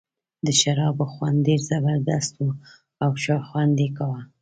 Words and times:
د 0.45 0.47
شرابو 0.59 1.05
خوند 1.13 1.37
ډېر 1.47 1.61
زبردست 1.69 2.33
وو 2.37 2.49
او 3.03 3.09
ښه 3.21 3.35
خوند 3.47 3.75
یې 3.83 3.89
کاوه. 3.97 4.21